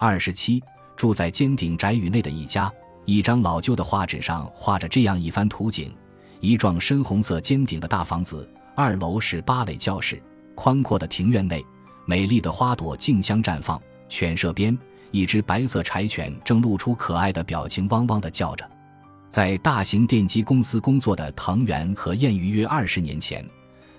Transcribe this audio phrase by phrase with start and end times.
[0.00, 0.62] 二十七，
[0.96, 2.72] 住在尖顶宅宇内的一家，
[3.04, 5.92] 一张老旧的画纸上画着这样一番图景：
[6.38, 10.22] 一幢深红色尖顶的大房子，二楼是芭蕾教室，
[10.54, 11.66] 宽阔的庭院内，
[12.06, 13.82] 美丽的花朵竞相绽放。
[14.08, 14.78] 犬舍边，
[15.10, 18.64] 一只白色柴犬正露出可爱的表情，汪汪地叫着。
[19.28, 23.44] 在大型电机公司工作的藤原和彦于约二十年前，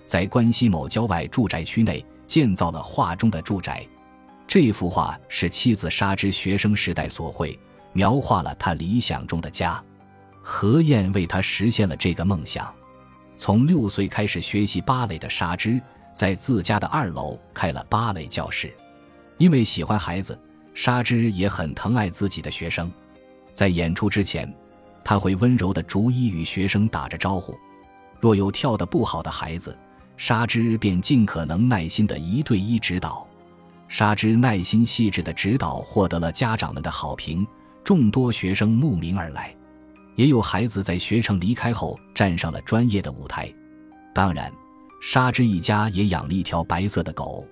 [0.05, 3.86] 在关西某郊外住宅区内建造了画中的住宅。
[4.50, 7.57] 这幅画是妻子沙织学生时代所绘，
[7.93, 9.80] 描画了他理想中的家。
[10.41, 12.73] 何燕为他实现了这个梦想。
[13.38, 15.80] 从六岁开始学习芭蕾的沙织，
[16.12, 18.75] 在自家的二楼开了芭蕾教室。
[19.38, 20.35] 因为喜欢孩子，
[20.73, 22.91] 沙织也很疼爱自己的学生。
[23.53, 24.52] 在演出之前，
[25.03, 27.55] 他会温柔地逐一与学生打着招呼。
[28.20, 29.77] 若有跳得不好的孩子，
[30.17, 33.28] 沙织便尽可能耐心地一对一指导。
[33.89, 37.45] 沙织耐心细致的指导获得了家长们的好评，
[37.84, 39.53] 众多学生慕名而来，
[40.16, 43.52] 也有孩子在学成离开后站上了专业的舞台。
[44.14, 44.53] 当然，
[45.02, 47.47] 沙织一家也养了一条白色的狗，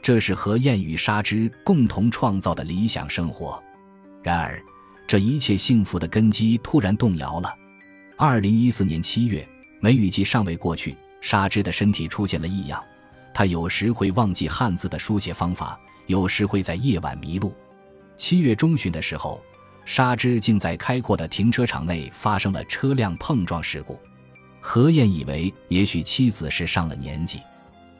[0.00, 3.60] 这是何燕与沙织共同创造的理想生活。
[4.22, 4.62] 然而，
[5.04, 7.52] 这一切幸福的根基突然动摇了。
[8.16, 9.46] 二零一四年七月，
[9.80, 12.80] 梅雨季尚未过去，沙织的身体出现了异样。
[13.34, 17.54] 他有时会忘记汉字的书写方法，有时会在夜晚迷路。
[18.16, 19.42] 七月中旬的时候，
[19.84, 23.98] 沙织竟在开阔的停车场内发生了车辆碰撞事故。
[24.60, 27.40] 何燕以为也许妻子是上了年纪，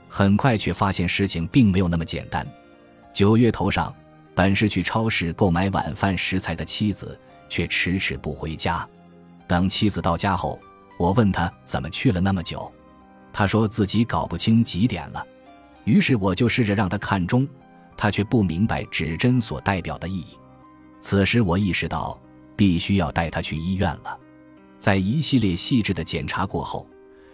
[0.09, 2.47] 很快却发现事情并没有那么简单。
[3.13, 3.93] 九月头上，
[4.35, 8.89] 本是去超市购买晚饭食材的妻子却迟迟不回家。
[9.49, 10.61] 等妻子到家后，
[10.99, 12.73] 我问他怎么去了那么久。
[13.33, 15.27] 他说自己搞不清几点了，
[15.85, 17.49] 于是我就试着让他看钟，
[17.97, 20.39] 他却不明白指针所代表的意义。
[21.01, 22.21] 此时我意识到
[22.55, 24.19] 必须要带他去医院了。
[24.79, 26.87] 在一系列细致的检查过后，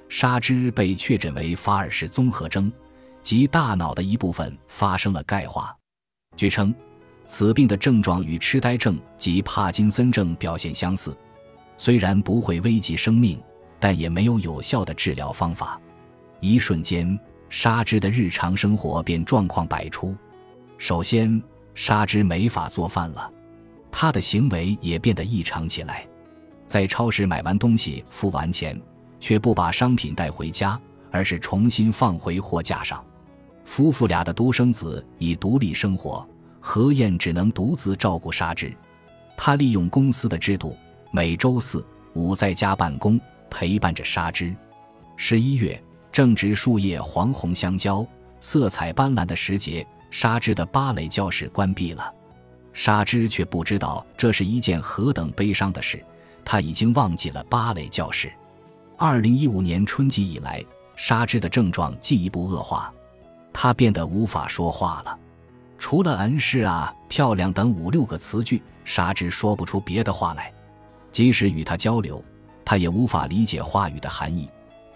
[0.09, 2.73] 沙织被确诊为法尔氏综合征，
[3.23, 5.77] 即大脑的一部分发生了钙化。
[6.37, 6.75] 据称，
[7.27, 11.17] 此病的症状与痴呆症及帕金森症表现相似，
[11.77, 13.43] 虽然不会危及生命，
[13.81, 15.81] 但也没有有效的治疗方法。
[16.41, 17.19] 一瞬间，
[17.49, 20.15] 沙织的日常生活便状况百出。
[20.77, 21.43] 首先，
[21.75, 23.33] 沙织没法做饭了，
[23.91, 26.07] 他的行为也变得异常起来。
[26.67, 28.81] 在超市买完东西、付完钱，
[29.19, 33.05] 却不把商品带回家，而是重新放回货架上。
[33.65, 36.29] 夫妇俩的独生子已独立生活，
[36.61, 38.73] 何燕只能独自照顾沙织。
[39.37, 40.77] 他利用公司的制度，
[41.11, 41.85] 每周四
[42.15, 43.21] 五在家办公，
[43.51, 44.55] 陪伴着沙织。
[45.17, 45.83] 十一月。
[46.11, 48.07] 正值树叶黄红相交、
[48.41, 52.13] 色彩斑斓的时节，沙织的芭蕾教室关闭了。
[52.73, 56.05] 沙织却不知道这是一件何等悲伤的事，
[56.45, 58.33] 他已经忘记了芭蕾教室。
[58.97, 60.65] 二零一五年春季以来，
[60.97, 62.93] 沙织的症状进一步恶化，
[63.53, 65.19] 他变得无法说话了。
[65.77, 70.53] 除了“恩是啊”“漂亮”等五六个词句，沙织说不出别的话来。
[71.13, 72.23] 即使与他交流，
[72.65, 74.49] 他也无法理解话语的含义。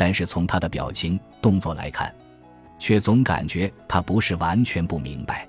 [0.03, 2.13] 但是从他的表情动作来看，
[2.77, 5.49] 却总感觉他不是完全不明白。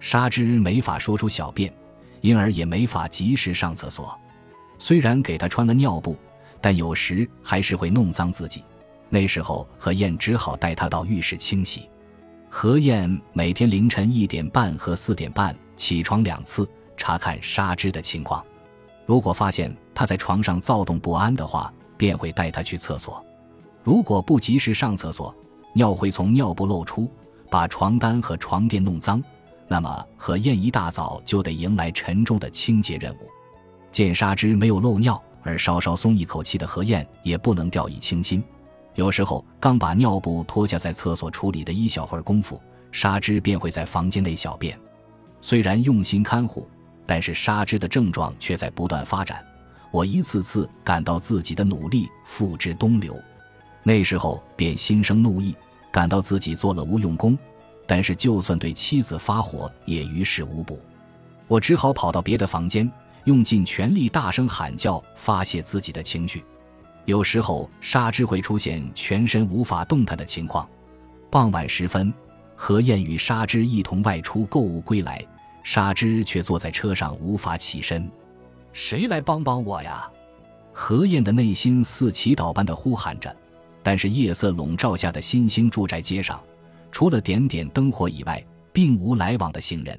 [0.00, 1.72] 沙织没法说出小便，
[2.20, 4.14] 因而也没法及时上厕所。
[4.78, 6.14] 虽然给他穿了尿布，
[6.60, 8.62] 但有时还是会弄脏自己。
[9.08, 11.88] 那时候何燕只好带他到浴室清洗。
[12.50, 16.68] 何燕每天凌晨一点半和四点半起床两次，
[16.98, 18.44] 查看沙织的情况。
[19.06, 23.24] 如果发现他在床上躁动不安的话，便会带他去厕所。
[23.86, 25.32] 如果不及时上厕所，
[25.72, 27.08] 尿会从尿布漏出，
[27.48, 29.22] 把床单和床垫弄脏，
[29.68, 33.28] 那么何燕一大早就得迎来沉重的清洁任务。
[33.92, 38.42] 见沙织没有漏尿而稍稍松一口气的何燕，也不能掉以轻心。
[38.96, 42.60] 有时候刚把尿布脱下，在厕所处理的一小会儿功夫，
[42.90, 44.76] 沙织便会在房间内小便。
[45.40, 46.68] 虽然用心看护，
[47.06, 49.46] 但是沙织的症状却在不断发展。
[49.92, 53.16] 我一次次感到自己的努力付之东流。
[53.86, 55.54] 那时候便心生怒意，
[55.92, 57.38] 感到自己做了无用功，
[57.86, 60.80] 但是就算对妻子发火也于事无补。
[61.46, 62.90] 我只好跑到别的房间，
[63.26, 66.44] 用尽全力大声喊叫发泄自己的情绪。
[67.04, 70.68] 有时候沙织会出现全身无法动弹的情况。
[71.30, 72.12] 傍晚时分，
[72.56, 75.24] 何燕与沙织一同外出购物归来，
[75.62, 78.10] 沙织却坐在车上无法起身。
[78.72, 80.10] 谁来帮帮我呀？
[80.72, 83.32] 何燕的内心似祈祷般的呼喊着。
[83.86, 86.42] 但是夜色笼罩下的新兴住宅街上，
[86.90, 89.96] 除了点点灯火以外，并无来往的行人。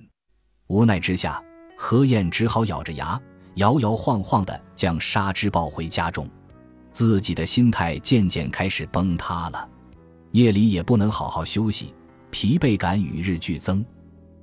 [0.68, 1.42] 无奈之下，
[1.78, 3.18] 何燕只好咬着牙，
[3.56, 6.28] 摇摇晃晃地将纱织抱回家中，
[6.92, 9.70] 自己的心态渐渐开始崩塌了。
[10.32, 11.94] 夜里也不能好好休息，
[12.30, 13.86] 疲惫感与日俱增。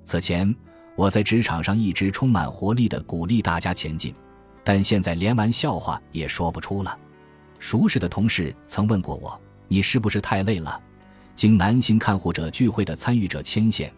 [0.04, 0.56] 此前
[0.96, 4.14] 我在职场上一直充满活力地鼓励大家前进，
[4.64, 6.98] 但现在连玩笑话也说不出了。
[7.58, 10.80] 熟识的同事曾问过我：“你是不是太累了？”
[11.34, 13.92] 经男性看护者聚会的参与者牵线，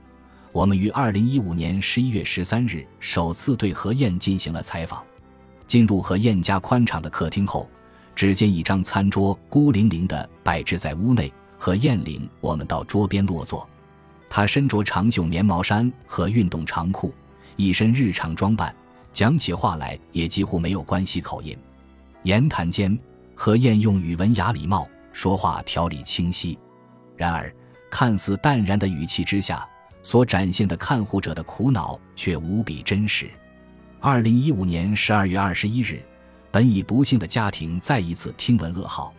[0.53, 5.05] 我们于二零一五年十一月十三日首次对何燕进行了采访。
[5.67, 7.69] 进入何燕家宽敞的客厅后，
[8.15, 11.33] 只见一张餐桌孤零零地摆置在屋内。
[11.59, 13.69] 何燕领我们到桌边落座，
[14.29, 17.13] 她身着长袖棉毛衫和运动长裤，
[17.57, 18.75] 一身日常装扮，
[19.13, 21.57] 讲起话来也几乎没有关系口音。
[22.25, 22.97] 言谈间，
[23.39, 26.59] 何燕用语文雅礼貌，说话条理清晰。
[27.15, 27.55] 然而，
[27.91, 29.69] 看似淡然的语气之下，
[30.03, 33.31] 所展现的看护者的苦恼却无比真实。
[34.01, 36.03] 二零一五年十二月二十一日，
[36.51, 39.13] 本已不幸的家庭再一次听闻噩耗。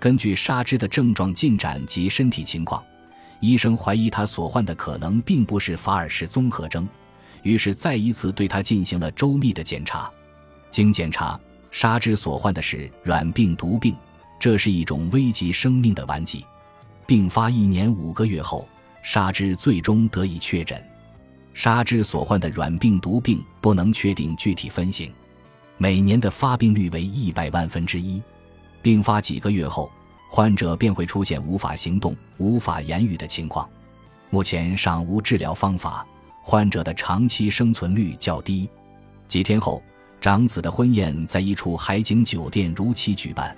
[0.00, 2.82] 根据沙织的症状进展及身体情况，
[3.38, 6.88] 医生怀疑他所患的可能并不是法尔氏综合征，
[7.44, 10.10] 于是再一次对他进行了周密的检查。
[10.72, 11.38] 经检查，
[11.72, 13.96] 沙之所患的是软病毒病，
[14.38, 16.44] 这是一种危及生命的顽疾。
[17.06, 18.68] 病发一年五个月后，
[19.02, 20.80] 沙之最终得以确诊。
[21.54, 25.10] 沙之所患的软病毒病不能确定具体分型，
[25.78, 28.22] 每年的发病率为一百万分之一。
[28.82, 29.90] 病发几个月后，
[30.30, 33.68] 患者便会出现无法行动、无法言语的情况。
[34.28, 36.06] 目前尚无治疗方法，
[36.42, 38.68] 患者的长期生存率较低。
[39.26, 39.82] 几天后，
[40.22, 43.56] 长子的婚宴在一处海景酒店如期举办，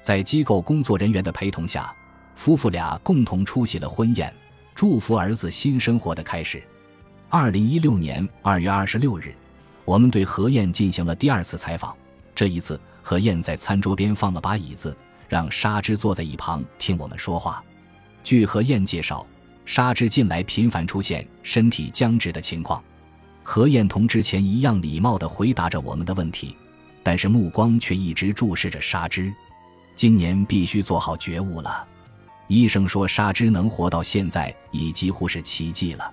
[0.00, 1.94] 在机构工作人员的陪同下。
[2.34, 4.34] 夫妇俩共同出席了婚宴，
[4.74, 6.60] 祝福儿子新生活的开始。
[7.28, 9.32] 二零一六年二月二十六日，
[9.84, 11.96] 我们对何燕进行了第二次采访。
[12.34, 14.96] 这一次，何燕在餐桌边放了把椅子，
[15.28, 17.62] 让沙织坐在一旁听我们说话。
[18.24, 19.24] 据何燕介绍，
[19.64, 22.82] 沙织近来频繁出现身体僵直的情况。
[23.42, 26.56] 何燕同之前一样礼貌地回答着我们的问题，
[27.02, 29.32] 但是目光却一直注视着沙织。
[29.94, 31.86] 今年必须做好觉悟了。
[32.46, 36.12] 医生说，沙织能活到现在已几乎是奇迹了。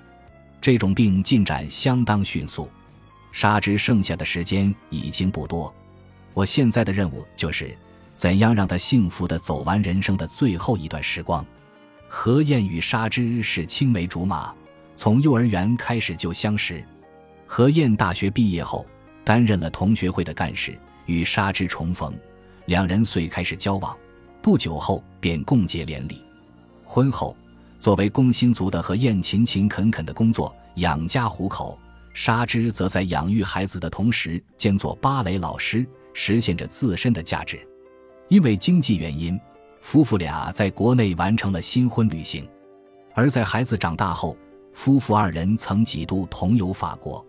[0.62, 2.70] 这种病进展相当迅速，
[3.32, 5.74] 沙织剩下的时间已经不多。
[6.34, 7.76] 我现在的任务就是，
[8.16, 11.46] 怎样让他幸福地走完人生的最后一段时光。
[12.08, 14.54] 何燕与沙织是青梅竹马，
[14.96, 16.84] 从幼儿园开始就相识。
[17.52, 18.86] 何燕大学毕业后
[19.26, 22.14] 担任了同学会的干事，与沙织重逢，
[22.68, 23.98] 两人遂开始交往。
[24.40, 26.22] 不久后便共结连理。
[26.86, 27.36] 婚后，
[27.80, 31.76] 作为工薪族的何燕勤勤恳恳的工作养家糊口，
[32.14, 37.60] 沙织则在养育孩子的同时兼做芭蕾老师，实现着自身的价值。
[38.28, 39.38] 因为经济原因，
[39.82, 42.48] 夫妇俩在国内完成了新婚旅行。
[43.16, 44.38] 而在孩子长大后，
[44.72, 47.26] 夫妇二人曾几度同游法国。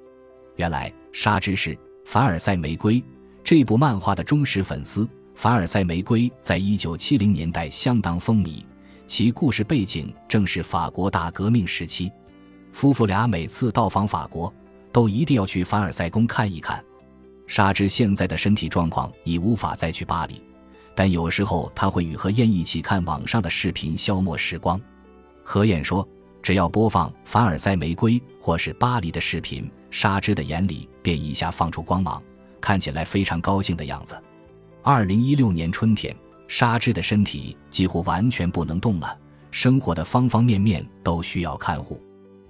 [0.60, 1.70] 原来，沙织是
[2.04, 2.96] 《凡尔赛玫瑰》
[3.42, 5.04] 这部漫画的忠实粉丝。
[5.34, 8.62] 《凡尔赛玫瑰》在一九七零年代相当风靡。
[9.06, 12.12] 其故事背景正是法国大革命时期，
[12.72, 14.52] 夫妇俩每次到访法国，
[14.92, 16.84] 都一定要去凡尔赛宫看一看。
[17.46, 20.42] 沙织现在的身体状况已无法再去巴黎，
[20.94, 24.78] 但有时候他会与何燕一起看网上的视频消磨时光。
[25.42, 26.06] 何燕说
[26.42, 32.22] ：“只要播放凡尔赛玫瑰或是巴黎的视频，沙织的眼里便一下放出光芒，
[32.60, 34.20] 看起来非常高兴的样子。”
[34.82, 36.14] 二零一六年春天。
[36.52, 39.16] 沙织的身体几乎完全不能动了，
[39.52, 42.02] 生活的方方面面都需要看护。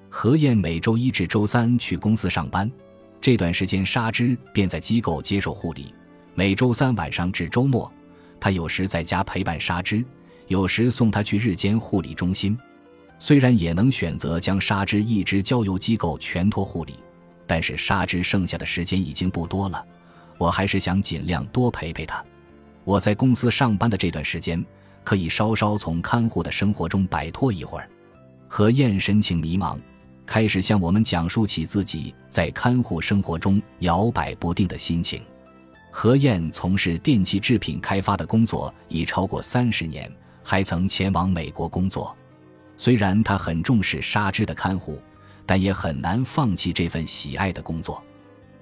[0.09, 2.73] 何燕每周一至周三去公司上班，
[3.20, 5.94] 这段时间沙织便在机构接受护理。
[6.35, 7.92] 每周三晚上至周末，
[8.40, 10.02] 他有时在家陪伴沙织，
[10.47, 12.59] 有时送他去日间护理中心。
[13.18, 16.94] 虽然也能选择将沙织一直交由机构全托护理，
[17.50, 19.85] 但是沙织剩下的时间已经不多了，
[20.38, 22.25] 我还是想尽量多陪陪他。
[22.85, 24.64] 我在公司上班的这段时间，
[25.02, 27.90] 可以稍稍从看护的生活中摆脱一会儿。
[28.47, 29.76] 何燕神情迷茫，
[30.25, 35.21] 开始向我们讲述起自己在看护生活中摇摆不定的心情。
[35.90, 40.09] 何燕从事电器制品开发的工作已超过三十年，
[40.45, 42.16] 还曾前往美国工作。
[42.76, 45.02] 虽然他很重视纱织的看护，
[45.50, 48.00] 但也很难放弃这份喜爱的工作。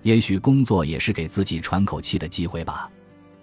[0.01, 2.91] 也许工作也是给自己喘口气的机会吧。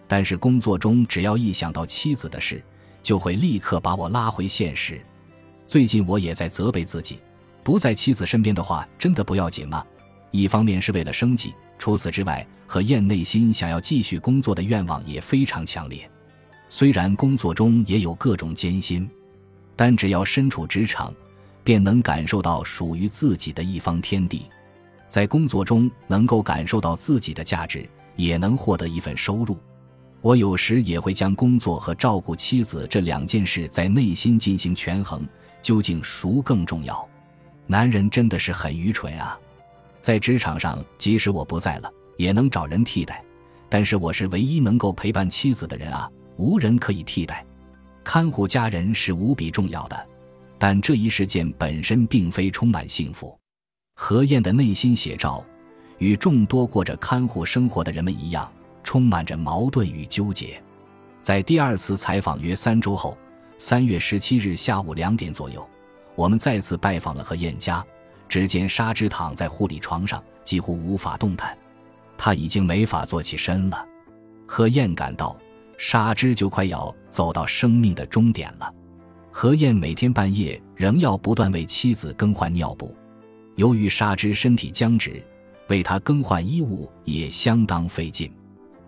[0.08, 2.60] 但是工作中，只要一想到妻子的事，
[3.04, 5.00] 就会立刻把我拉回现实。
[5.68, 7.20] 最近我也在责备自己，
[7.64, 9.86] 不在妻子身边的话，真的不要紧吗？
[10.32, 16.10] 一方面是为了生计，除此之外，何燕内心想要继续工作的愿望也非常强烈。
[16.68, 19.08] 虽然工作中也有各种艰辛，
[19.76, 21.14] 但只要身处职场，
[21.66, 24.44] 便能感受到属于自己的一方天地。
[25.10, 29.58] 在工作中能够感受到自己的价值，也能获得一份收入。
[30.22, 35.28] 我有时也会将工作和照顾妻子这两件事在内心进行权衡，
[35.62, 37.08] 究竟孰更重要？
[37.68, 39.38] 男人真的是很愚蠢啊！
[40.02, 43.24] 在职场上，即使我不在了，也能找人替代，
[43.70, 47.46] 但是我是唯一能够陪伴妻子的人啊，无人可以替代。
[48.04, 50.08] 看护家人是无比重要的，
[50.58, 53.38] 但这一事件本身并非充满幸福。
[53.96, 55.44] 何燕的内心写照，
[55.98, 58.52] 与众多过着看护生活的人们一样。
[58.86, 60.62] 充满着矛盾与纠结。
[61.20, 63.18] 在第二次采访约三周后，
[63.58, 65.68] 三月十七日下午两点左右，
[66.14, 67.84] 我们再次拜访了何燕家。
[68.30, 71.58] 只见沙之躺在护理床上，几乎无法动弹，
[72.16, 73.84] 他已经没法坐起身了。
[74.46, 75.36] 何燕感到
[75.80, 78.72] 沙之就快要走到生命的终点了。
[79.38, 82.96] 何燕每天半夜仍要不断为妻子更换尿布，
[83.56, 85.22] 由于沙之身体僵直，
[85.68, 88.32] 为他更换衣物也相当费劲。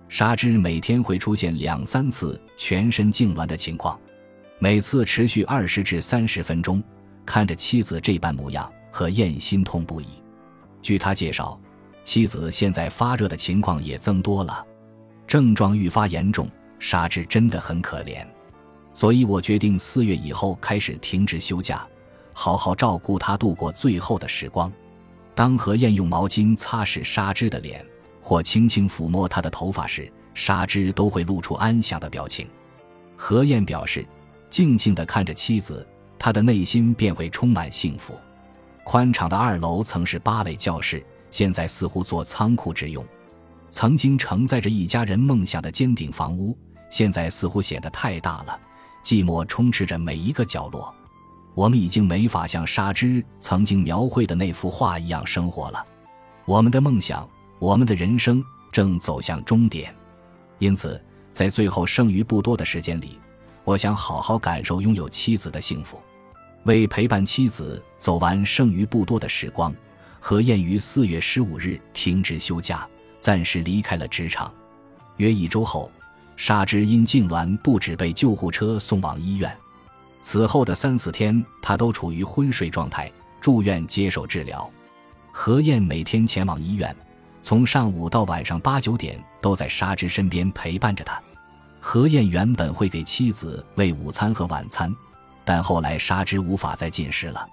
[0.08, 4.00] 沙之每天会出现两三次全身痉挛的情况，
[4.58, 6.82] 每次持续二十至三十分钟。
[7.26, 10.06] 看着妻子这般模样，何燕心痛不已。
[10.82, 11.60] 据他介绍，
[12.06, 14.66] 妻子现在发热的情况也增多了，
[15.28, 16.50] 症状愈发严重。
[16.80, 18.26] 沙之真的很可怜，
[18.98, 21.88] 所以我决定四月以后开始停止休假，
[22.34, 24.74] 好好照顾他度过最后的时光。
[25.36, 27.86] 当何燕用毛巾擦拭沙织的脸。
[28.20, 32.48] 或轻轻抚摸他的头发时，沙织都会露出安详的表情。
[33.16, 34.04] 何燕表示，
[34.50, 35.88] 静静地看着妻子，
[36.18, 38.20] 他的内心便会充满幸福。
[38.84, 43.06] 宽敞的二楼曾是芭蕾教室，现在似乎做仓库之用。
[43.70, 46.58] 曾经承载着一家人梦想的尖顶房屋，
[46.90, 48.60] 现在似乎显得太大了，
[49.08, 50.94] 寂寞充斥着每一个角落。
[51.56, 55.86] 我们已经没法像沙之曾经描绘的那幅画一样生活了。
[56.44, 57.26] 我们的梦想。
[57.60, 59.92] 我们的人生正走向终点，
[60.60, 63.18] 因此，在最后剩余不多的时间里，
[63.64, 66.00] 我想好好感受拥有妻子的幸福。
[66.66, 69.74] 为陪伴妻子走完剩余不多的时光，
[70.20, 72.88] 何燕于四月十五日停职休假，
[73.18, 74.54] 暂时离开了职场。
[75.16, 75.90] 约一周后，
[76.38, 79.52] 沙之因痉挛不止被救护车送往医院，
[80.22, 84.70] 此后的三四天，他都处于昏睡状态，住院接受治疗。
[85.32, 86.96] 何燕每天前往医院。
[87.44, 91.22] 从上午到晚上八九点，都在沙之身边陪伴着他。
[91.80, 94.94] 何燕原本会给妻子喂午餐和晚餐，
[95.46, 97.48] 但后来沙之无法再进食了，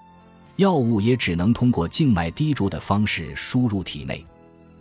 [0.57, 4.25] 药物也只能通过静脉滴注的方式输入体内。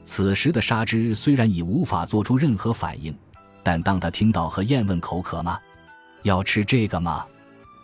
[0.03, 3.15] 此时的沙之虽然已无法做出任何反应，
[3.63, 5.57] 但当他听到何燕问口渴吗？
[6.23, 7.25] 要吃这个吗？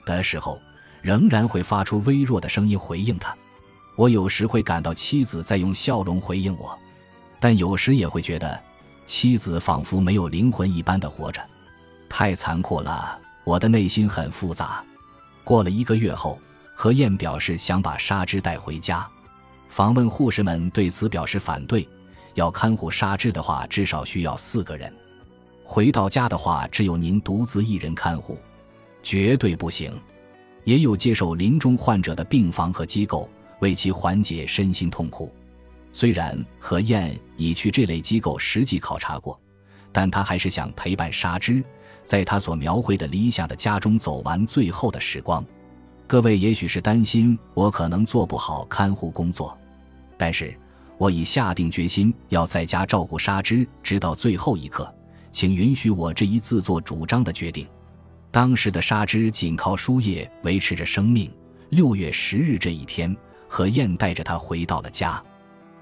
[0.05, 0.62] 的时候，
[1.01, 3.36] 仍然会发出微弱的声音回应他。
[3.95, 6.77] 我有时会感到妻子在用笑容回应我。
[7.39, 8.62] 但有时也会觉得，
[9.05, 11.41] 妻子仿佛没有灵魂一般的活着，
[12.09, 13.17] 太残酷了。
[13.45, 14.83] 我的内心很复杂。
[15.43, 16.39] 过了一个月后，
[16.75, 19.07] 何燕表示想把沙织带回家。
[19.69, 21.88] 访问护士们对此表示反对，
[22.33, 24.93] 要看护沙织的话，至少需要四个人。
[25.71, 28.39] 回到家的话，只有您独自一人看护，
[29.03, 29.93] 绝对不行。
[30.63, 35.31] 也有接受临终患者的病房和机构，为其缓解身心痛苦。
[35.93, 39.39] 虽然何燕已去这类机构实际考察过，
[39.91, 41.63] 但他还是想陪伴沙之，
[42.03, 45.45] 在他所描绘的理想的家中走完最后的时光。
[46.07, 49.55] 各位也许是担心我可能做不好看护工作，
[50.17, 50.51] 但是
[50.97, 54.91] 我已下定决心要在家照顾沙之，直到最后一刻。
[55.31, 57.67] 请允许我这一自作主张的决定。
[58.31, 61.31] 当时的沙织仅靠输液维持着生命。
[61.69, 63.15] 六月十日这一天，
[63.48, 65.21] 何燕带着他回到了家。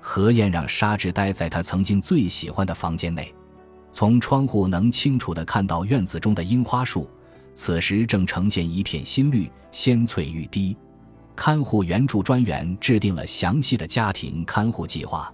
[0.01, 3.33] 何燕让沙织待在他曾经最喜欢的房间内，
[3.91, 7.09] 从窗户能清楚地看到院子中的樱花树，
[7.53, 10.75] 此时正呈现一片新绿，鲜翠欲滴。
[11.35, 15.31] 看护援助专员制定了详细的家庭看护计划，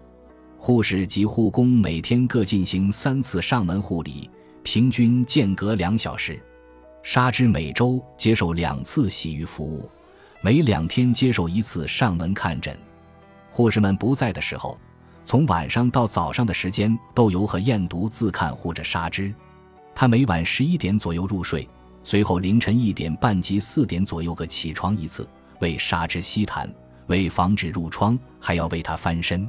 [0.66, 4.30] 护士及护工每天各进行三次上门护理，
[4.64, 6.42] 平均间隔两小时。
[7.04, 9.90] 沙之每周接受两次洗浴服务，
[10.42, 12.80] 每两天接受一次上门看诊。
[13.52, 14.80] 护士们不在的时候，
[15.26, 19.36] 从晚上到早上的时间都由何燕独自看护着沙之。
[19.94, 21.68] 他每晚十一点左右入睡，
[22.06, 25.28] 随后凌晨一点半及四点左右各起床一次，
[25.60, 26.74] 为沙之吸痰，
[27.08, 29.46] 为防止褥疮，还要为他翻身。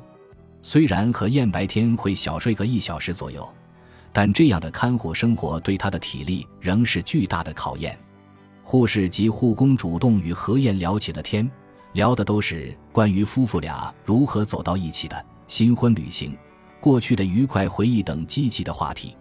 [0.66, 3.47] 虽然何燕白天会小睡个一小时左右，
[4.14, 7.97] 但这样的看护生活对他的体力仍是巨大的考验。
[8.62, 11.49] 护士及护工主动与何燕聊起了天，
[11.92, 16.35] 聊的都是关于夫妇俩如何走到一起的新婚旅行、
[16.80, 19.14] 过去的愉快回忆等积极的话题。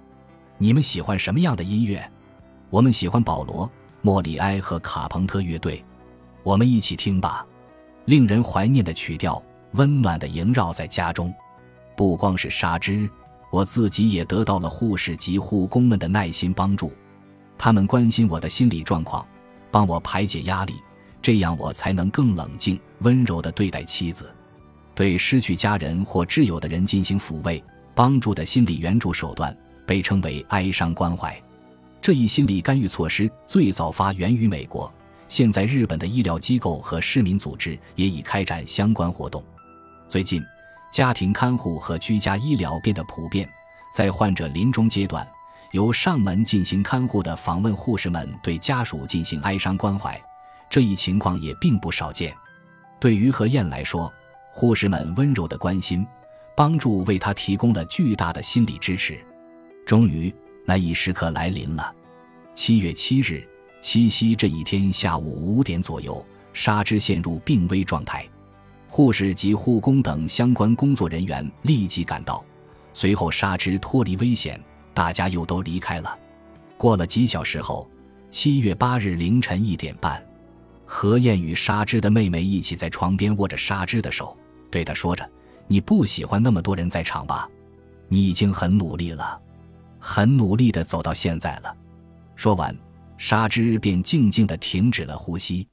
[0.58, 2.10] 你们喜欢什么样的音乐？
[2.70, 3.68] 我们喜欢保罗·
[4.02, 5.84] 莫里埃和卡朋特乐队。
[6.42, 7.46] 我们一起听吧。
[8.06, 9.42] 令人怀念的曲调，
[9.74, 11.34] 温暖的萦绕在家中。
[11.96, 13.10] 不光是纱织，
[13.52, 16.92] 我自己也得到了护士及护工们的耐心帮助。
[17.58, 19.26] 他们关心我的心理状况，
[19.70, 20.74] 帮我排解压力，
[21.22, 24.34] 这样我才能更冷静、温柔地对待妻子。
[24.96, 27.64] 对失去家人或挚友的人进行抚慰、
[27.96, 31.40] 帮助的心理援助手段被称为哀伤关怀。
[32.02, 34.92] 这一心理干预措施最早发源于美国。
[35.28, 39.44] 现在，日本的医疗机构和市民组织也已开展相关活动。
[40.14, 40.46] 最近，
[40.92, 43.50] 家庭看护和居家医疗变得普遍。
[43.92, 45.28] 在患者临终阶段，
[45.72, 50.22] 由上门进行看护的访问护士们对家属进行哀伤关怀，
[50.70, 52.32] 这一情况也并不少见。
[53.00, 54.14] 对于何燕来说，
[54.52, 56.06] 护士们温柔的关心、
[56.56, 59.20] 帮助为她提供了巨大的心理支持。
[59.84, 60.32] 终于，
[60.64, 61.92] 那一时刻来临了。
[62.54, 63.44] 七月七日。
[63.82, 68.30] 七夕这一天下午五点左右，纱织陷入病危状态，
[68.96, 72.46] 护士及护工等相关工作人员立即赶到，
[72.94, 76.16] 随后纱织脱离危险，大家又都离开了。
[76.78, 77.90] 过了几小时后，
[78.30, 80.24] 七月八日凌晨一点半，
[80.86, 84.38] 何燕与纱织的妹妹一起在床边握着纱织的手，
[84.70, 85.28] 对她说着
[85.66, 87.50] ：“你不喜欢那么多人在场吧？
[88.08, 89.42] 你已经很努力了，
[89.98, 91.76] 很努力的走到现在了。”
[92.38, 92.78] 说完。
[93.18, 95.66] 沙织便静静的停止了呼吸，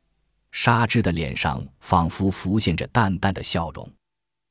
[0.53, 3.89] 沙织的脸上仿佛浮现着淡淡的笑容。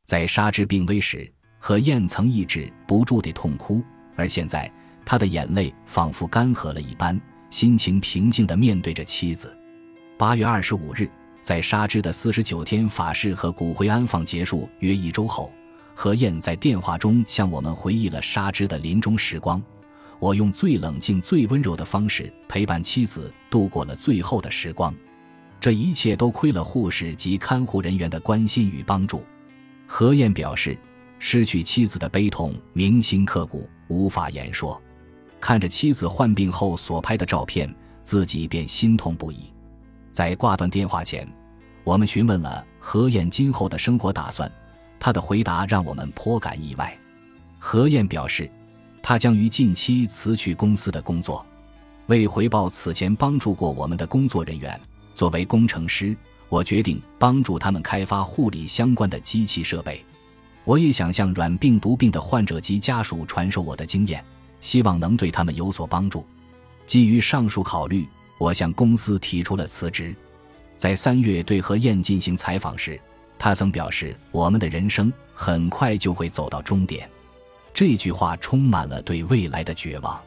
[0.05, 3.83] 在沙织病危时，何燕曾抑制不住地痛哭，
[4.15, 4.71] 而现在
[5.05, 7.19] 他的眼泪仿佛干涸了一般，
[7.49, 9.55] 心情平静地面对着妻子。
[10.17, 11.09] 八月二十五日，
[11.41, 15.51] 在沙织的四十九天法事和骨灰安放结束约一周后，
[15.93, 19.61] 何燕在电话中向我们回忆了沙织的临终时光。
[20.17, 24.93] 我用最冷静、最温柔的方式陪伴妻子度过了最后的时光，
[25.59, 29.23] 这一切都亏了护士及看护人员的关心与帮助。
[29.85, 30.77] 何燕表示，
[31.19, 34.81] 失去妻子的悲痛铭心刻骨，无法言说。
[35.39, 39.51] 看着妻子患病后所拍的照片，自己便心痛不已。
[40.11, 41.27] 在挂断电话前，
[41.83, 44.51] 我们询问了何燕今后的生活打算，
[44.99, 46.97] 她的回答让我们颇感意外。
[47.57, 48.49] 何燕表示。
[49.01, 51.43] 他将于近期辞去公司的工作，
[52.07, 54.79] 为回报此前帮助过我们的工作人员。
[55.19, 56.15] 作为工程师，
[56.47, 60.01] 我决定帮助他们开发护理相关的机器设备。
[60.63, 64.23] 我也想向软病毒病的患者及家属传授我的经验，
[64.61, 66.25] 希望能对他们有所帮助。
[66.87, 70.15] 基于上述考虑，我向公司提出了辞职。
[70.77, 72.97] 在三月对何燕进行采访时，
[73.37, 77.09] 他曾表示：“我们的人生很快就会走到终点。”
[77.75, 80.17] 这句话充满了对未来的绝望，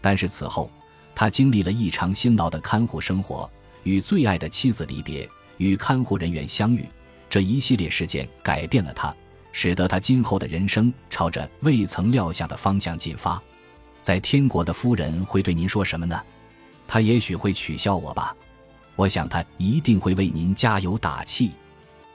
[0.00, 0.68] 但是此后，
[1.14, 3.48] 他经历了异常辛劳的看护生活，
[3.84, 6.84] 与最爱的妻子离别，与看护人员相遇，
[7.30, 9.14] 这一系列事件改变了他，
[9.52, 13.40] 使得他今后的人生朝着未曾料想的方向进发。
[14.02, 16.20] 在天国的夫人会对您说什么呢？
[16.86, 18.36] 他也许会取笑我吧。
[18.96, 21.52] 我想他一定会为您加油打气。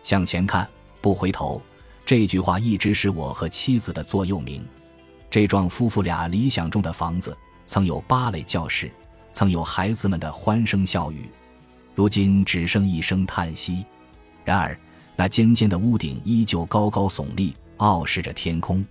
[0.04, 0.68] 向前看，
[1.02, 1.62] 不回头。
[2.06, 4.66] 这句话一直是我和妻子的座右铭。
[5.30, 8.92] 这幢夫妇俩理想中的房子，曾有芭蕾教室，
[9.32, 11.30] 曾有孩子们的欢声笑语，
[12.00, 13.86] 如今只剩一声叹息。
[14.46, 14.80] 然而，
[15.18, 18.86] 那尖尖的屋顶依旧高高耸立，傲视着天空。